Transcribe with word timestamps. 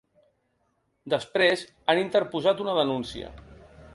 Després, 1.15 1.63
han 1.93 2.03
interposat 2.05 2.65
una 2.67 2.75
denúncia. 2.81 3.33